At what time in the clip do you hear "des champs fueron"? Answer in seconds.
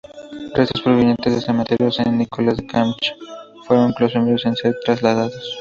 2.57-3.93